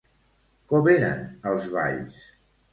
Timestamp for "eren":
0.95-1.23